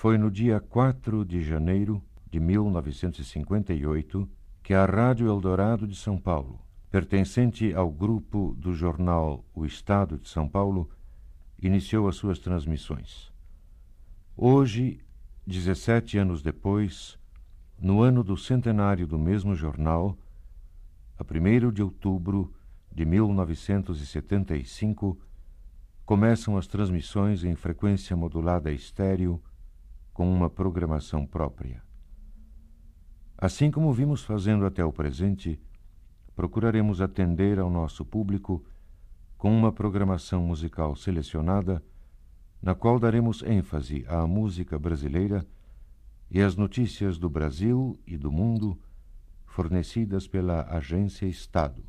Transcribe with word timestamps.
Foi 0.00 0.16
no 0.16 0.30
dia 0.30 0.58
4 0.58 1.26
de 1.26 1.42
janeiro 1.42 2.02
de 2.30 2.40
1958 2.40 4.26
que 4.62 4.72
a 4.72 4.86
Rádio 4.86 5.28
Eldorado 5.28 5.86
de 5.86 5.94
São 5.94 6.16
Paulo, 6.16 6.58
pertencente 6.90 7.74
ao 7.74 7.90
grupo 7.90 8.56
do 8.56 8.72
jornal 8.72 9.44
O 9.54 9.66
Estado 9.66 10.16
de 10.16 10.26
São 10.26 10.48
Paulo, 10.48 10.88
iniciou 11.60 12.08
as 12.08 12.16
suas 12.16 12.38
transmissões. 12.38 13.30
Hoje, 14.34 15.04
17 15.46 16.16
anos 16.16 16.40
depois, 16.40 17.18
no 17.78 18.00
ano 18.00 18.24
do 18.24 18.38
centenário 18.38 19.06
do 19.06 19.18
mesmo 19.18 19.54
jornal, 19.54 20.16
a 21.18 21.22
1 21.22 21.70
de 21.70 21.82
outubro 21.82 22.54
de 22.90 23.04
1975, 23.04 25.20
começam 26.06 26.56
as 26.56 26.66
transmissões 26.66 27.44
em 27.44 27.54
frequência 27.54 28.16
modulada 28.16 28.72
estéreo 28.72 29.42
com 30.12 30.30
uma 30.30 30.50
programação 30.50 31.26
própria. 31.26 31.82
Assim 33.36 33.70
como 33.70 33.92
vimos 33.92 34.22
fazendo 34.22 34.66
até 34.66 34.84
o 34.84 34.92
presente, 34.92 35.58
procuraremos 36.36 37.00
atender 37.00 37.58
ao 37.58 37.70
nosso 37.70 38.04
público 38.04 38.64
com 39.38 39.50
uma 39.56 39.72
programação 39.72 40.42
musical 40.42 40.94
selecionada, 40.94 41.82
na 42.60 42.74
qual 42.74 42.98
daremos 42.98 43.42
ênfase 43.42 44.04
à 44.06 44.26
música 44.26 44.78
brasileira 44.78 45.46
e 46.30 46.42
às 46.42 46.56
notícias 46.56 47.18
do 47.18 47.30
Brasil 47.30 47.98
e 48.06 48.18
do 48.18 48.30
mundo 48.30 48.78
fornecidas 49.46 50.28
pela 50.28 50.62
Agência 50.70 51.26
Estado. 51.26 51.82